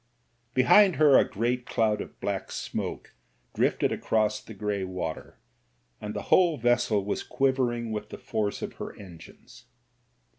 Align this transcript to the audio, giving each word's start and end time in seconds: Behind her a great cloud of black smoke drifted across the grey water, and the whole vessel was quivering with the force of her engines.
Behind 0.55 0.95
her 0.95 1.15
a 1.15 1.23
great 1.29 1.67
cloud 1.67 2.01
of 2.01 2.19
black 2.19 2.51
smoke 2.51 3.13
drifted 3.53 3.91
across 3.91 4.41
the 4.41 4.55
grey 4.55 4.83
water, 4.83 5.37
and 6.01 6.15
the 6.15 6.23
whole 6.33 6.57
vessel 6.57 7.05
was 7.05 7.21
quivering 7.21 7.91
with 7.91 8.09
the 8.09 8.17
force 8.17 8.63
of 8.63 8.73
her 8.81 8.95
engines. 8.95 9.65